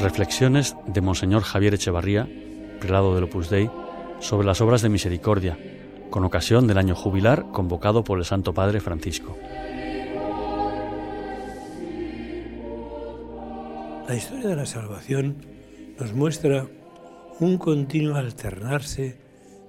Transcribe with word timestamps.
Reflexiones 0.00 0.76
de 0.86 1.00
Monseñor 1.00 1.42
Javier 1.42 1.74
Echevarría, 1.74 2.28
prelado 2.78 3.16
del 3.16 3.24
Opus 3.24 3.50
Dei, 3.50 3.68
sobre 4.20 4.46
las 4.46 4.60
obras 4.60 4.80
de 4.80 4.88
misericordia, 4.88 5.58
con 6.10 6.24
ocasión 6.24 6.68
del 6.68 6.78
año 6.78 6.94
jubilar 6.94 7.46
convocado 7.50 8.04
por 8.04 8.18
el 8.18 8.24
Santo 8.24 8.54
Padre 8.54 8.80
Francisco. 8.80 9.36
La 14.06 14.14
historia 14.14 14.48
de 14.48 14.56
la 14.56 14.66
salvación 14.66 15.44
nos 15.98 16.14
muestra 16.14 16.68
un 17.40 17.58
continuo 17.58 18.14
alternarse 18.14 19.18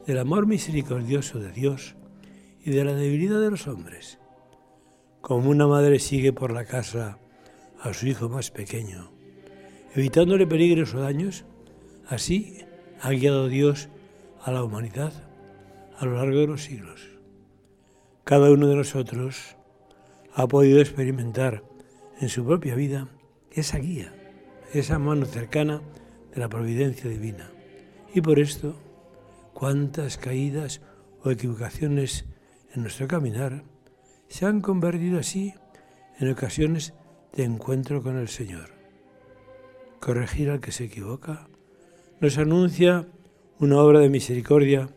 del 0.05 0.19
amor 0.19 0.45
misericordioso 0.45 1.39
de 1.39 1.51
Dios 1.51 1.95
y 2.63 2.69
de 2.69 2.85
la 2.85 2.93
debilidad 2.93 3.41
de 3.41 3.49
los 3.49 3.67
hombres. 3.67 4.19
Como 5.21 5.49
una 5.49 5.65
madre 5.65 5.97
sigue 5.97 6.33
por 6.33 6.53
la 6.53 6.65
casa 6.65 7.17
a 7.81 7.93
su 7.93 8.07
hijo 8.07 8.29
más 8.29 8.51
pequeño, 8.51 9.18
evitándole 9.95 10.47
peligros 10.47 10.93
o 10.93 10.99
daños, 10.99 11.45
así 12.07 12.59
ha 13.01 13.11
guiado 13.11 13.47
Dios 13.47 13.89
a 14.41 14.51
la 14.51 14.63
humanidad 14.63 15.13
a 15.97 16.05
lo 16.05 16.15
largo 16.15 16.39
de 16.39 16.47
los 16.47 16.63
siglos. 16.63 17.09
Cada 18.23 18.51
uno 18.51 18.67
de 18.67 18.75
nosotros 18.75 19.57
ha 20.33 20.47
podido 20.47 20.79
experimentar 20.79 21.63
en 22.21 22.29
su 22.29 22.45
propia 22.45 22.75
vida 22.75 23.07
esa 23.51 23.79
guía, 23.79 24.13
esa 24.73 24.99
mano 24.99 25.25
cercana 25.25 25.81
de 26.33 26.39
la 26.39 26.49
providencia 26.49 27.09
divina. 27.09 27.51
Y 28.13 28.21
por 28.21 28.39
esto, 28.39 28.75
cuántas 29.53 30.17
caídas 30.17 30.81
o 31.23 31.31
equivocaciones 31.31 32.25
en 32.73 32.83
nuestro 32.83 33.07
caminar 33.07 33.63
se 34.27 34.45
han 34.45 34.61
convertido 34.61 35.19
así 35.19 35.53
en 36.19 36.29
ocasiones 36.31 36.93
de 37.35 37.43
encuentro 37.43 38.03
con 38.03 38.17
el 38.17 38.27
Señor. 38.27 38.78
Corregir 39.99 40.49
al 40.49 40.61
que 40.61 40.71
se 40.71 40.85
equivoca 40.85 41.47
nos 42.21 42.37
anuncia 42.37 43.05
una 43.59 43.77
obra 43.79 43.99
de 43.99 44.09
misericordia 44.09 44.89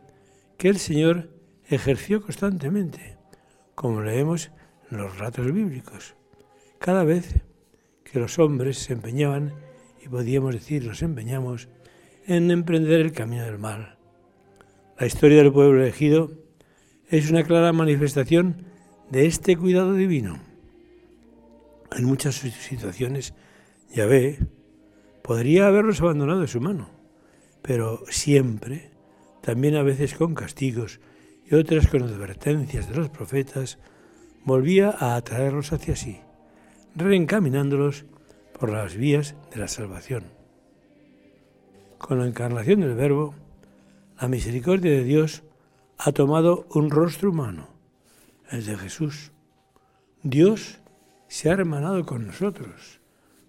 que 0.58 0.68
el 0.68 0.78
Señor 0.78 1.28
ejerció 1.68 2.22
constantemente, 2.22 3.16
como 3.74 4.02
leemos 4.02 4.50
en 4.90 4.98
los 4.98 5.16
relatos 5.18 5.52
bíblicos. 5.52 6.14
Cada 6.78 7.04
vez 7.04 7.40
que 8.04 8.20
los 8.20 8.38
hombres 8.38 8.78
se 8.78 8.92
empeñaban, 8.92 9.52
y 10.04 10.08
podíamos 10.08 10.54
decir 10.54 10.86
nos 10.86 11.02
empeñamos, 11.02 11.68
en 12.26 12.50
emprender 12.50 13.00
el 13.00 13.12
camino 13.12 13.44
del 13.44 13.58
mal. 13.58 13.98
La 14.98 15.06
historia 15.06 15.38
del 15.38 15.52
pueblo 15.52 15.82
elegido 15.82 16.30
es 17.08 17.30
una 17.30 17.42
clara 17.42 17.72
manifestación 17.72 18.66
de 19.10 19.26
este 19.26 19.56
cuidado 19.56 19.94
divino. 19.94 20.38
En 21.96 22.04
muchas 22.04 22.36
situaciones, 22.36 23.34
Yahvé 23.92 24.38
podría 25.22 25.66
haberlos 25.66 26.00
abandonado 26.00 26.40
de 26.40 26.48
su 26.48 26.60
mano, 26.60 26.90
pero 27.62 28.02
siempre 28.08 28.92
también 29.42 29.74
a 29.76 29.82
veces 29.82 30.14
con 30.14 30.34
castigos 30.34 31.00
y 31.44 31.54
otras 31.56 31.88
con 31.88 32.02
advertencias 32.02 32.88
de 32.88 32.96
los 32.96 33.10
profetas, 33.10 33.78
volvía 34.44 34.94
a 34.98 35.16
atraerlos 35.16 35.72
hacia 35.72 35.96
sí, 35.96 36.20
reencaminándolos 36.94 38.06
por 38.58 38.70
las 38.70 38.96
vías 38.96 39.34
de 39.52 39.60
la 39.60 39.68
salvación. 39.68 40.24
Con 41.98 42.20
la 42.20 42.26
encarnación 42.26 42.80
del 42.80 42.94
Verbo, 42.94 43.34
la 44.20 44.28
misericordia 44.28 44.92
de 44.92 45.04
Dios 45.04 45.42
ha 45.98 46.12
tomado 46.12 46.66
un 46.70 46.90
rostro 46.90 47.30
humano, 47.30 47.68
el 48.50 48.64
de 48.64 48.76
Jesús. 48.76 49.32
Dios 50.22 50.80
se 51.26 51.50
ha 51.50 51.54
hermanado 51.54 52.06
con 52.06 52.26
nosotros 52.26 53.00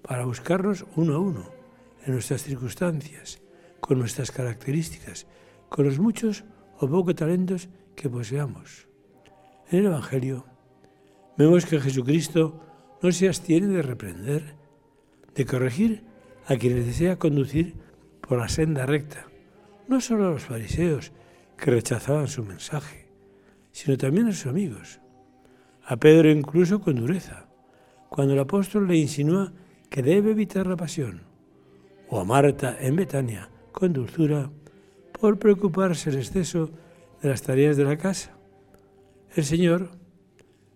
para 0.01 0.25
buscarnos 0.25 0.85
uno 0.95 1.15
a 1.15 1.19
uno 1.19 1.62
en 2.05 2.13
nuestras 2.13 2.43
circunstancias, 2.43 3.41
con 3.79 3.99
nuestras 3.99 4.31
características 4.31 5.27
con 5.73 5.85
los 5.85 5.97
muchos 5.97 6.43
o 6.77 6.87
pocos 6.87 7.15
talentos 7.15 7.67
que 7.95 8.07
poseamos. 8.07 8.87
En 9.71 9.79
el 9.79 9.85
Evangelio 9.87 10.45
vemos 11.35 11.65
que 11.65 11.79
Jesucristo 11.79 12.61
no 13.01 13.11
se 13.11 13.27
abstiene 13.27 13.65
de 13.67 13.81
reprender, 13.81 14.55
de 15.33 15.45
corregir 15.45 16.03
a 16.45 16.57
quienes 16.57 16.85
desea 16.85 17.17
conducir 17.17 17.73
por 18.21 18.37
la 18.37 18.49
senda 18.49 18.85
recta, 18.85 19.25
no 19.87 19.99
solo 19.99 20.27
a 20.27 20.31
los 20.33 20.43
fariseos 20.43 21.11
que 21.57 21.71
rechazaban 21.71 22.27
su 22.27 22.43
mensaje, 22.43 23.09
sino 23.71 23.97
también 23.97 24.27
a 24.27 24.31
sus 24.31 24.45
amigos, 24.45 24.99
a 25.83 25.97
Pedro 25.97 26.29
incluso 26.29 26.81
con 26.81 26.97
dureza, 26.97 27.47
cuando 28.09 28.35
el 28.35 28.39
apóstol 28.39 28.87
le 28.87 28.97
insinúa 28.97 29.53
que 29.89 30.03
debe 30.03 30.31
evitar 30.31 30.67
la 30.67 30.77
pasión, 30.77 31.23
o 32.13 32.19
a 32.19 32.25
Marta 32.25 32.77
en 32.79 32.95
Betania 32.95 33.49
con 33.71 33.91
dulzura 33.91 34.51
por 35.19 35.39
preocuparse 35.39 36.11
en 36.11 36.19
exceso 36.19 36.69
de 37.23 37.29
las 37.29 37.41
tareas 37.41 37.75
de 37.75 37.85
la 37.85 37.97
casa. 37.97 38.37
El 39.35 39.43
Señor 39.43 39.89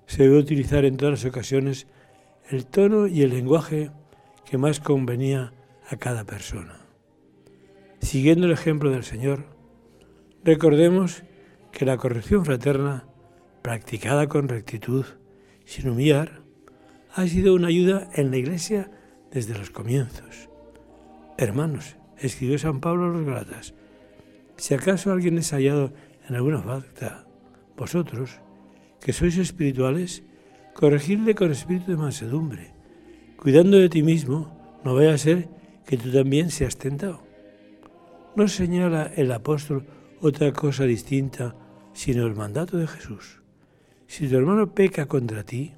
se 0.07 0.23
debe 0.23 0.39
utilizar 0.39 0.83
en 0.83 0.97
todas 0.97 1.21
las 1.21 1.31
ocasiones 1.31 1.85
el 2.49 2.65
tono 2.65 3.05
y 3.05 3.21
el 3.21 3.29
lenguaje 3.29 3.91
que 4.49 4.57
más 4.57 4.79
convenía 4.79 5.53
a 5.87 5.97
cada 5.97 6.23
persona. 6.23 6.79
Siguiendo 8.01 8.47
el 8.47 8.53
ejemplo 8.53 8.89
del 8.89 9.03
Señor, 9.03 9.45
recordemos 10.43 11.23
que 11.71 11.85
la 11.85 11.97
corrección 11.97 12.45
fraterna, 12.45 13.05
practicada 13.61 14.27
con 14.27 14.47
rectitud, 14.47 15.05
sin 15.65 15.87
humillar, 15.87 16.41
ha 17.13 17.27
sido 17.27 17.53
una 17.53 17.67
ayuda 17.67 18.09
en 18.15 18.31
la 18.31 18.37
Iglesia 18.37 18.89
desde 19.29 19.55
los 19.55 19.69
comienzos. 19.69 20.49
Hermanos, 21.37 21.97
escribió 22.17 22.57
San 22.57 22.79
Pablo 22.79 23.05
a 23.05 23.09
los 23.09 23.25
Galatas, 23.25 23.75
si 24.55 24.73
acaso 24.73 25.11
alguien 25.11 25.37
es 25.37 25.51
hallado 25.51 25.93
en 26.27 26.35
alguna 26.35 26.63
falta, 26.63 27.27
vosotros, 27.77 28.39
que 28.99 29.13
sois 29.13 29.37
espirituales, 29.37 30.23
corregidle 30.73 31.35
con 31.35 31.51
espíritu 31.51 31.91
de 31.91 31.97
mansedumbre, 31.97 32.73
cuidando 33.37 33.77
de 33.77 33.87
ti 33.87 34.01
mismo, 34.01 34.79
no 34.83 34.95
vaya 34.95 35.13
a 35.13 35.17
ser 35.19 35.47
que 35.85 35.97
tú 35.97 36.11
también 36.11 36.49
seas 36.49 36.75
tentado. 36.75 37.21
No 38.35 38.47
señala 38.47 39.11
el 39.15 39.31
apóstol 39.31 39.85
otra 40.21 40.51
cosa 40.53 40.85
distinta, 40.85 41.55
sino 41.93 42.25
el 42.25 42.35
mandato 42.35 42.77
de 42.77 42.87
Jesús. 42.87 43.43
Si 44.07 44.27
tu 44.27 44.37
hermano 44.37 44.73
peca 44.73 45.05
contra 45.05 45.43
ti, 45.43 45.73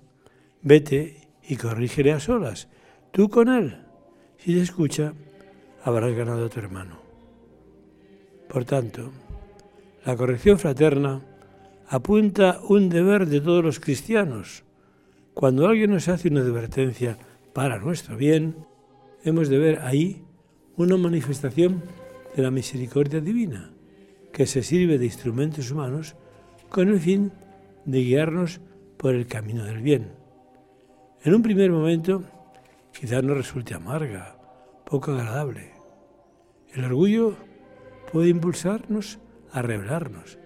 vete 0.61 1.27
y 1.43 1.57
corrígele 1.57 2.13
a 2.13 2.21
solas, 2.21 2.69
tú 3.11 3.29
con 3.29 3.49
él. 3.49 3.77
Si 4.37 4.53
te 4.53 4.61
escucha, 4.61 5.13
habrás 5.83 6.13
ganado 6.15 6.45
a 6.45 6.49
tu 6.49 6.59
hermano. 6.59 6.99
Por 8.49 8.65
tanto, 8.65 9.11
la 10.05 10.15
corrección 10.15 10.57
fraterna 10.57 11.21
apunta 11.87 12.59
un 12.67 12.89
deber 12.89 13.27
de 13.27 13.41
todos 13.41 13.63
los 13.63 13.79
cristianos. 13.79 14.63
Cuando 15.33 15.67
alguien 15.67 15.91
nos 15.91 16.07
hace 16.07 16.29
una 16.29 16.41
advertencia 16.41 17.17
para 17.53 17.79
nuestro 17.79 18.17
bien, 18.17 18.55
hemos 19.23 19.49
de 19.49 19.57
ver 19.57 19.79
ahí 19.79 20.23
una 20.77 20.97
manifestación 20.97 21.83
de 22.35 22.43
la 22.43 22.51
misericordia 22.51 23.19
divina, 23.19 23.71
que 24.31 24.45
se 24.45 24.63
sirve 24.63 24.97
de 24.97 25.05
instrumentos 25.05 25.71
humanos 25.71 26.15
con 26.69 26.89
el 26.89 26.99
fin 26.99 27.31
de 27.85 28.03
guiarnos 28.03 28.61
por 28.97 29.13
el 29.13 29.27
camino 29.27 29.63
del 29.65 29.81
bien. 29.81 30.11
En 31.23 31.33
un 31.33 31.41
primer 31.41 31.71
momento, 31.71 32.23
quizás 32.97 33.23
nos 33.23 33.37
resulte 33.37 33.73
amarga, 33.73 34.38
poco 34.89 35.11
agradable. 35.11 35.71
El 36.73 36.85
orgullo 36.85 37.35
puede 38.11 38.29
impulsarnos 38.29 39.19
a 39.51 39.61
rebelarnos, 39.61 40.39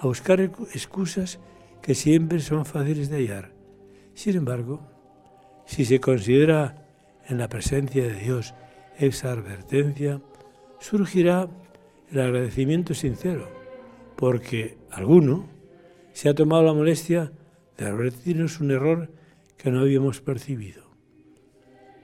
a 0.00 0.06
buscar 0.06 0.40
excusas 0.40 1.38
que 1.82 1.94
siempre 1.94 2.40
son 2.40 2.64
fáciles 2.64 3.10
de 3.10 3.16
hallar. 3.16 3.52
Sin 4.14 4.36
embargo, 4.36 4.80
si 5.66 5.84
se 5.84 6.00
considera 6.00 6.86
en 7.26 7.38
la 7.38 7.48
presencia 7.48 8.02
de 8.04 8.14
Dios 8.14 8.54
esa 8.98 9.32
advertencia, 9.32 10.20
surgirá 10.80 11.48
el 12.10 12.20
agradecimiento 12.20 12.94
sincero, 12.94 13.48
porque 14.16 14.76
alguno 14.90 15.48
se 16.12 16.28
ha 16.28 16.34
tomado 16.34 16.62
la 16.62 16.74
molestia 16.74 17.32
de 17.78 17.86
advertirnos 17.86 18.60
un 18.60 18.70
error 18.70 19.10
que 19.56 19.70
no 19.70 19.80
habíamos 19.80 20.20
percibido. 20.20 20.82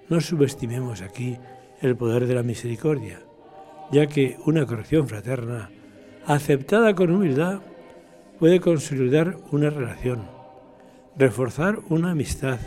No 0.08 0.20
subestimemos 0.20 1.02
aquí 1.02 1.38
el 1.80 1.96
poder 1.96 2.26
de 2.26 2.34
la 2.34 2.42
misericordia, 2.42 3.20
ya 3.92 4.06
que 4.06 4.36
una 4.46 4.66
corrección 4.66 5.08
fraterna, 5.08 5.70
aceptada 6.26 6.94
con 6.94 7.10
humildad, 7.10 7.60
puede 8.38 8.60
consolidar 8.60 9.36
una 9.50 9.70
relación, 9.70 10.22
reforzar 11.16 11.80
una 11.88 12.12
amistad, 12.12 12.58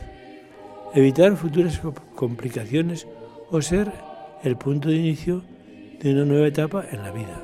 evitar 0.94 1.36
futuras 1.36 1.82
complicaciones 2.16 3.08
o 3.50 3.62
ser 3.62 3.92
el 4.44 4.58
punto 4.58 4.90
de 4.90 4.96
inicio 4.96 5.44
de 6.00 6.14
una 6.14 6.26
nueva 6.26 6.48
etapa 6.48 6.86
en 6.92 7.04
la 7.04 7.12
vida. 7.12 7.42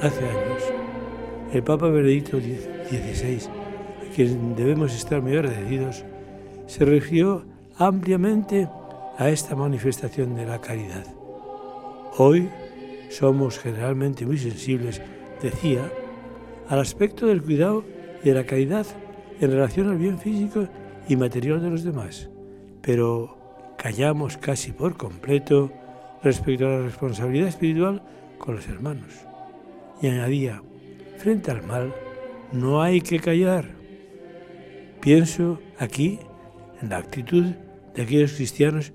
Hace 0.00 0.24
años, 0.24 0.62
el 1.52 1.62
Papa 1.64 1.88
Benedicto 1.88 2.38
XVI 2.38 2.77
XVI, 2.88 3.48
a 3.48 4.14
quien 4.14 4.56
debemos 4.56 4.94
estar 4.94 5.22
muy 5.22 5.32
agradecidos, 5.32 6.04
se 6.66 6.84
refirió 6.84 7.44
ampliamente 7.76 8.68
a 9.16 9.28
esta 9.30 9.54
manifestación 9.54 10.34
de 10.34 10.46
la 10.46 10.60
caridad. 10.60 11.04
Hoy 12.16 12.48
somos 13.10 13.58
generalmente 13.58 14.26
muy 14.26 14.38
sensibles, 14.38 15.00
decía, 15.42 15.90
al 16.68 16.80
aspecto 16.80 17.26
del 17.26 17.42
cuidado 17.42 17.84
y 18.22 18.28
de 18.28 18.34
la 18.34 18.44
caridad 18.44 18.86
en 19.40 19.50
relación 19.50 19.88
al 19.88 19.96
bien 19.96 20.18
físico 20.18 20.66
y 21.08 21.16
material 21.16 21.62
de 21.62 21.70
los 21.70 21.84
demás, 21.84 22.28
pero 22.82 23.36
callamos 23.76 24.36
casi 24.36 24.72
por 24.72 24.96
completo 24.96 25.70
respecto 26.22 26.66
a 26.66 26.70
la 26.70 26.82
responsabilidad 26.82 27.48
espiritual 27.48 28.02
con 28.38 28.56
los 28.56 28.68
hermanos. 28.68 29.14
Y 30.02 30.08
añadía, 30.08 30.62
frente 31.16 31.50
al 31.50 31.62
mal, 31.62 31.94
no 32.52 32.82
hay 32.82 33.00
que 33.00 33.18
callar. 33.18 33.66
Pienso 35.00 35.60
aquí 35.78 36.18
en 36.82 36.90
la 36.90 36.98
actitud 36.98 37.44
de 37.94 38.02
aquellos 38.02 38.32
cristianos, 38.32 38.92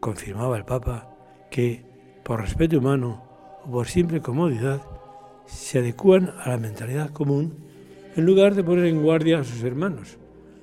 confirmaba 0.00 0.56
el 0.56 0.64
Papa, 0.64 1.10
que 1.50 1.84
por 2.24 2.40
respeto 2.40 2.78
humano 2.78 3.22
o 3.64 3.70
por 3.70 3.86
simple 3.86 4.20
comodidad 4.20 4.82
se 5.46 5.78
adecúan 5.78 6.32
a 6.42 6.50
la 6.50 6.58
mentalidad 6.58 7.10
común 7.10 7.54
en 8.16 8.24
lugar 8.24 8.54
de 8.54 8.64
poner 8.64 8.86
en 8.86 9.02
guardia 9.02 9.40
a 9.40 9.44
sus 9.44 9.62
hermanos 9.62 10.18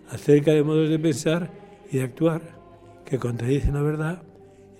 acerca 0.09 0.51
de 0.51 0.63
modos 0.63 0.89
de 0.89 0.99
pensar 0.99 1.49
y 1.91 1.97
de 1.97 2.03
actuar 2.03 2.41
que 3.05 3.19
contradicen 3.19 3.73
la 3.73 3.81
verdad 3.81 4.23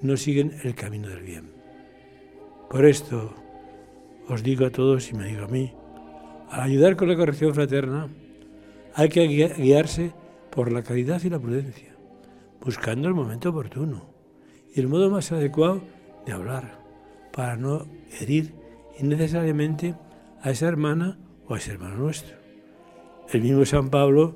y 0.02 0.08
no 0.08 0.18
siguen 0.18 0.56
el 0.64 0.76
camino 0.76 1.08
del 1.10 1.22
bien. 1.22 1.52
Por 2.70 2.86
esto 2.86 3.34
os 4.28 4.44
digo 4.44 4.66
a 4.66 4.72
todos 4.72 5.10
y 5.12 5.14
me 5.14 5.28
digo 5.28 5.46
a 5.46 5.48
mí, 5.48 5.74
al 6.52 6.62
ayudar 6.62 6.98
con 6.98 7.08
la 7.08 7.16
corrección 7.16 7.54
fraterna 7.56 8.10
hay 8.94 9.08
que 9.08 9.26
guiarse 9.26 10.12
por 10.50 10.72
la 10.72 10.84
caridad 10.84 11.22
y 11.24 11.30
la 11.30 11.40
prudencia, 11.40 11.96
buscando 12.60 13.08
el 13.08 13.14
momento 13.14 13.50
oportuno 13.50 14.14
y 14.76 14.82
el 14.82 14.90
modo 14.90 15.10
más 15.10 15.32
adecuado 15.32 15.82
de 16.26 16.34
hablar, 16.34 16.78
para 17.32 17.56
no 17.56 17.88
herir 18.20 18.54
innecesariamente 19.00 19.96
a 20.42 20.52
esa 20.52 20.68
hermana 20.68 21.18
o 21.48 21.56
a 21.56 21.58
ese 21.58 21.72
hermano 21.72 21.96
nuestro. 21.96 22.36
El 23.32 23.44
mismo 23.44 23.66
San 23.66 23.90
Pablo 23.90 24.36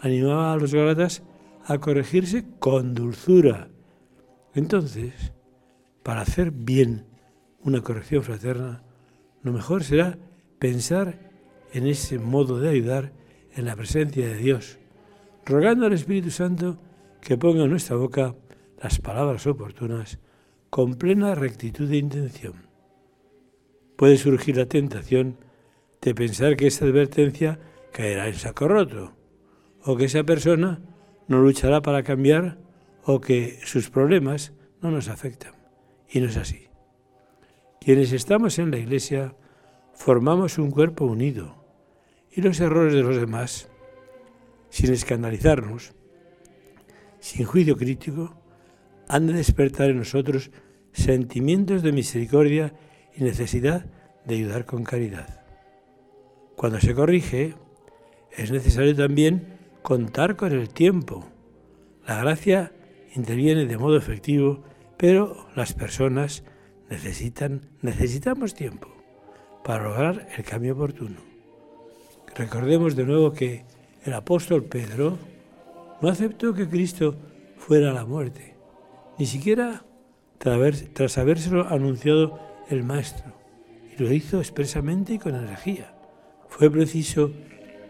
animaba 0.00 0.52
a 0.52 0.56
los 0.56 0.72
Galatas 0.72 1.24
a 1.64 1.78
corregirse 1.78 2.44
con 2.60 2.94
dulzura. 2.94 3.68
Entonces, 4.54 5.32
para 6.04 6.20
hacer 6.20 6.52
bien 6.52 7.06
una 7.60 7.80
corrección 7.80 8.22
fraterna, 8.22 8.84
lo 9.42 9.52
mejor 9.52 9.82
será 9.82 10.16
pensar 10.60 11.26
en 11.72 11.86
ese 11.86 12.18
modo 12.18 12.58
de 12.58 12.70
ayudar 12.70 13.12
en 13.54 13.64
la 13.64 13.76
presencia 13.76 14.26
de 14.26 14.36
Dios, 14.36 14.78
rogando 15.44 15.86
al 15.86 15.92
Espíritu 15.92 16.30
Santo 16.30 16.78
que 17.20 17.36
ponga 17.36 17.64
en 17.64 17.70
nuestra 17.70 17.96
boca 17.96 18.34
las 18.82 18.98
palabras 18.98 19.46
oportunas 19.46 20.18
con 20.70 20.94
plena 20.94 21.34
rectitud 21.34 21.88
de 21.88 21.96
intención. 21.96 22.66
Puede 23.96 24.18
surgir 24.18 24.56
la 24.56 24.66
tentación 24.66 25.38
de 26.02 26.14
pensar 26.14 26.56
que 26.56 26.66
esta 26.66 26.84
advertencia 26.84 27.58
caerá 27.92 28.28
en 28.28 28.34
saco 28.34 28.68
roto, 28.68 29.12
o 29.82 29.96
que 29.96 30.04
esa 30.04 30.24
persona 30.24 30.80
no 31.28 31.40
luchará 31.40 31.80
para 31.80 32.02
cambiar, 32.02 32.58
o 33.04 33.20
que 33.20 33.58
sus 33.64 33.88
problemas 33.88 34.52
no 34.82 34.90
nos 34.90 35.08
afectan. 35.08 35.54
Y 36.10 36.20
no 36.20 36.28
es 36.28 36.36
así. 36.36 36.66
Quienes 37.80 38.12
estamos 38.12 38.58
en 38.58 38.70
la 38.70 38.78
Iglesia 38.78 39.34
formamos 39.96 40.58
un 40.58 40.70
cuerpo 40.70 41.06
unido 41.06 41.56
y 42.30 42.42
los 42.42 42.60
errores 42.60 42.92
de 42.92 43.02
los 43.02 43.16
demás, 43.16 43.68
sin 44.68 44.92
escandalizarnos, 44.92 45.94
sin 47.18 47.46
juicio 47.46 47.76
crítico, 47.76 48.34
han 49.08 49.26
de 49.26 49.32
despertar 49.32 49.90
en 49.90 49.98
nosotros 49.98 50.50
sentimientos 50.92 51.82
de 51.82 51.92
misericordia 51.92 52.74
y 53.16 53.24
necesidad 53.24 53.86
de 54.26 54.34
ayudar 54.34 54.66
con 54.66 54.84
caridad. 54.84 55.44
Cuando 56.56 56.78
se 56.80 56.94
corrige, 56.94 57.54
es 58.30 58.50
necesario 58.50 58.94
también 58.94 59.58
contar 59.82 60.36
con 60.36 60.52
el 60.52 60.68
tiempo. 60.68 61.26
La 62.06 62.20
gracia 62.20 62.72
interviene 63.14 63.64
de 63.64 63.78
modo 63.78 63.96
efectivo, 63.96 64.62
pero 64.98 65.48
las 65.54 65.72
personas 65.72 66.44
necesitan, 66.90 67.70
necesitamos 67.82 68.54
tiempo 68.54 68.95
para 69.66 69.82
lograr 69.82 70.28
el 70.36 70.44
cambio 70.44 70.74
oportuno. 70.74 71.16
Recordemos 72.36 72.94
de 72.94 73.04
nuevo 73.04 73.32
que 73.32 73.64
el 74.04 74.12
apóstol 74.12 74.62
Pedro 74.62 75.18
no 76.00 76.08
aceptó 76.08 76.54
que 76.54 76.68
Cristo 76.68 77.16
fuera 77.58 77.90
a 77.90 77.94
la 77.94 78.04
muerte, 78.04 78.54
ni 79.18 79.26
siquiera 79.26 79.82
tras 80.38 81.18
habérselo 81.18 81.66
anunciado 81.66 82.38
el 82.70 82.84
Maestro, 82.84 83.32
y 83.92 84.00
lo 84.00 84.12
hizo 84.12 84.38
expresamente 84.38 85.14
y 85.14 85.18
con 85.18 85.34
energía. 85.34 85.92
Fue 86.48 86.70
preciso 86.70 87.32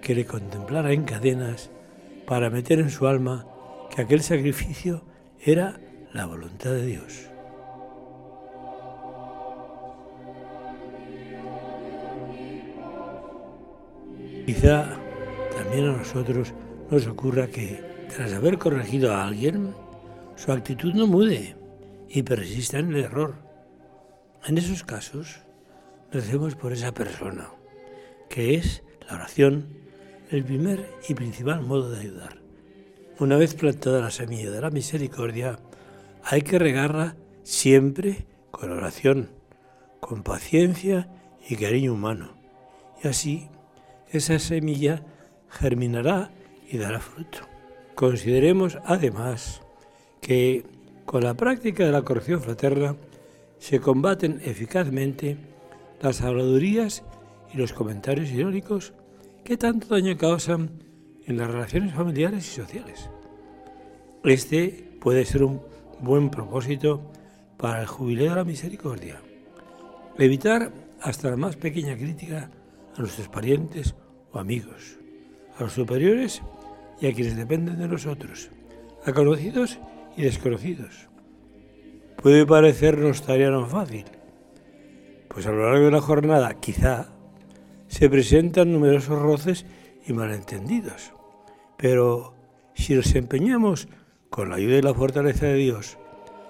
que 0.01 0.15
le 0.15 0.25
contemplara 0.25 0.95
en 0.95 1.05
cadenas 1.05 1.71
para 2.27 2.49
meter 2.49 2.81
en 2.81 2.89
su 2.89 3.07
alma 3.07 3.47
que 3.95 4.01
aquel 4.01 4.23
sacrificio 4.23 5.03
era 5.45 5.79
la 6.15 6.25
voluntad 6.25 6.71
de 6.71 6.87
Dios. 6.87 7.36
Quizá 14.47 14.97
también 15.57 15.89
a 15.89 15.97
nosotros 15.97 16.55
nos 16.89 17.07
ocurra 17.09 17.49
que 17.49 18.07
tras 18.15 18.33
haber 18.33 18.59
corregido 18.59 19.13
a 19.13 19.27
alguien, 19.27 19.75
su 20.37 20.53
actitud 20.53 20.95
no 20.95 21.09
mude 21.09 21.57
y 22.09 22.23
persista 22.23 22.79
en 22.79 22.91
el 22.91 23.03
error. 23.03 23.35
En 24.47 24.57
esos 24.57 24.85
casos, 24.85 25.41
recemos 26.13 26.55
por 26.55 26.73
esa 26.73 26.95
persona, 26.95 27.51
que 28.31 28.55
es 28.55 28.85
la 29.09 29.17
oración 29.17 29.67
el 30.31 30.45
primer 30.45 30.93
y 31.09 31.15
principal 31.15 31.63
modo 31.63 31.91
de 31.91 32.01
ayudar. 32.01 32.41
Una 33.19 33.37
vez 33.37 33.55
plantada 33.55 34.01
la 34.01 34.13
semilla 34.13 34.53
de 34.53 34.61
la 34.61 34.71
misericordia, 34.71 35.59
hay 36.23 36.43
que 36.43 36.61
regarla 36.61 37.17
siempre 37.43 38.27
con 38.53 38.71
oración, 38.71 39.29
con 39.99 40.23
paciencia 40.23 41.09
y 41.49 41.57
cariño 41.57 41.93
humano. 41.93 42.37
Y 43.03 43.09
así 43.09 43.49
esa 44.11 44.39
semilla 44.39 45.03
germinará 45.51 46.31
y 46.71 46.79
dará 46.79 47.01
fruto. 47.01 47.39
Consideremos 47.95 48.79
además 48.85 49.63
que 50.21 50.65
con 51.05 51.25
la 51.25 51.35
práctica 51.35 51.85
de 51.85 51.93
la 51.93 52.03
corrección 52.03 52.41
fraterna 52.41 52.97
se 53.59 53.81
combaten 53.81 54.41
eficazmente 54.45 55.37
las 56.01 56.21
habladurías 56.21 57.05
y 57.55 57.57
los 57.57 57.73
comentarios 57.73 58.31
irónicos 58.31 58.93
que 59.45 59.57
tanto 59.57 59.95
daño 59.95 60.17
causan 60.17 60.71
en 61.27 61.37
las 61.39 61.51
relaciones 61.51 61.95
familiares 61.95 62.47
y 62.47 62.61
sociales. 62.63 63.09
Este 64.25 64.99
puede 65.01 65.25
ser 65.25 65.45
un 65.45 65.63
buen 66.01 66.31
propósito 66.31 67.01
para 67.57 67.81
el 67.81 67.87
jubileo 67.87 68.31
de 68.31 68.37
la 68.37 68.45
misericordia. 68.45 69.21
Evitar 70.19 70.73
hasta 71.01 71.31
la 71.31 71.37
más 71.37 71.57
pequeña 71.57 71.97
crítica 71.97 72.51
a 72.97 73.01
nuestros 73.01 73.29
parientes 73.29 73.95
o 74.33 74.39
amigos, 74.39 74.99
a 75.59 75.65
los 75.65 75.73
superiores 75.73 76.43
y 77.01 77.07
a 77.07 77.13
quienes 77.13 77.37
dependen 77.37 77.79
de 77.79 77.89
nosotros, 77.89 78.51
a 79.05 79.13
conocidos 79.13 79.79
y 80.17 80.23
desconocidos. 80.23 81.09
Puede 82.17 82.47
parecernos 82.47 83.23
tarea 83.23 83.51
no 83.51 83.67
fácil, 83.67 84.05
pues 85.29 85.47
a 85.47 85.53
lo 85.53 85.71
largo 85.71 85.87
de 85.87 85.91
la 85.91 86.01
jornada 86.01 86.55
quizá 86.55 87.13
se 87.89 88.09
presentan 88.09 88.73
numerosos 88.73 89.21
roces 89.21 89.67
y 90.07 90.13
malentendidos. 90.13 91.13
Pero 91.77 92.35
si 92.75 92.95
nos 92.95 93.15
empeñamos 93.15 93.89
con 94.31 94.51
la 94.51 94.57
ayuda 94.57 94.79
y 94.79 94.83
la 94.83 94.95
fortaleza 94.95 95.47
de 95.47 95.55
Dios, 95.55 95.99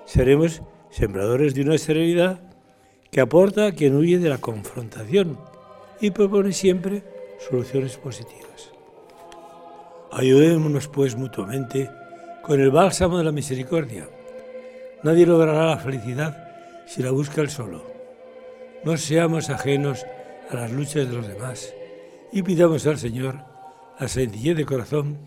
seremos 0.04 0.62
sembradores 0.90 1.54
de 1.54 1.62
una 1.62 1.78
serenidad 1.78 2.40
que 3.10 3.20
aporta 3.20 3.66
a 3.66 3.72
quien 3.72 3.96
huye 3.96 4.18
de 4.18 4.28
la 4.28 4.38
confrontación 4.38 5.38
y 6.00 6.10
propone 6.10 6.52
siempre 6.52 7.02
soluciones 7.38 7.96
positivas. 7.96 8.72
Ayudémonos 10.12 10.88
pues 10.88 11.16
mutuamente 11.16 11.90
con 12.42 12.60
el 12.60 12.70
bálsamo 12.70 13.18
de 13.18 13.24
la 13.24 13.32
misericordia. 13.32 14.08
Nadie 15.02 15.26
logrará 15.26 15.66
la 15.66 15.78
felicidad 15.78 16.84
si 16.86 17.02
la 17.02 17.10
busca 17.10 17.40
el 17.40 17.50
solo. 17.50 17.84
No 18.84 18.96
seamos 18.96 19.50
ajenos 19.50 20.06
a 20.50 20.56
las 20.56 20.72
luchas 20.72 21.08
de 21.08 21.16
los 21.16 21.26
demás 21.26 21.74
y 22.32 22.42
pidamos 22.42 22.86
al 22.86 22.98
Señor 22.98 23.40
la 23.98 24.08
sencillez 24.08 24.56
de 24.56 24.64
corazón 24.64 25.18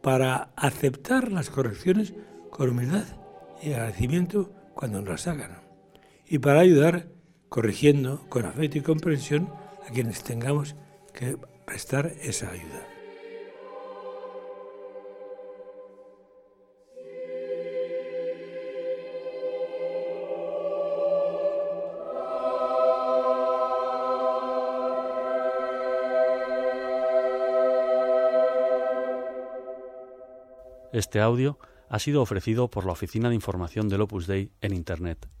para 0.00 0.50
aceptar 0.56 1.32
las 1.32 1.50
correcciones 1.50 2.14
con 2.50 2.70
humildad 2.70 3.04
y 3.62 3.72
agradecimiento 3.72 4.52
cuando 4.74 5.00
nos 5.00 5.08
las 5.08 5.26
hagan 5.26 5.58
y 6.26 6.38
para 6.38 6.60
ayudar 6.60 7.08
corrigiendo 7.48 8.24
con 8.28 8.46
afecto 8.46 8.78
y 8.78 8.82
comprensión 8.82 9.48
a 9.90 9.92
quienes 9.92 10.22
tengamos 10.22 10.76
que 11.12 11.36
prestar 11.66 12.06
esa 12.22 12.50
ayuda. 12.50 12.86
Este 30.92 31.20
audio 31.20 31.58
ha 31.88 31.98
sido 31.98 32.22
ofrecido 32.22 32.68
por 32.68 32.84
la 32.84 32.92
Oficina 32.92 33.28
de 33.28 33.34
Información 33.34 33.88
del 33.88 34.02
Opus 34.02 34.26
Dei 34.26 34.52
en 34.60 34.74
Internet 34.74 35.39